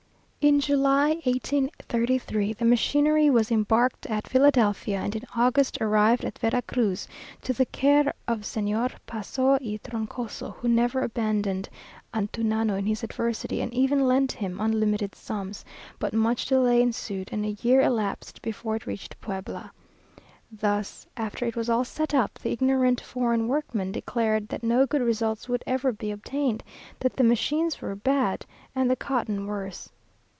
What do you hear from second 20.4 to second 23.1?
There, after it was all set up, the ignorant